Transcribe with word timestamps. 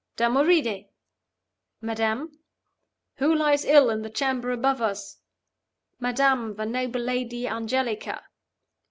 'Damoride!' 0.15 0.87
'Madam?' 1.79 2.39
'Who 3.17 3.35
lies 3.35 3.63
ill 3.65 3.91
in 3.91 4.01
the 4.01 4.09
chamber 4.09 4.49
above 4.49 4.81
us?' 4.81 5.19
'Madam, 5.99 6.55
the 6.55 6.65
noble 6.65 7.01
lady 7.01 7.47
Angelica. 7.47 8.23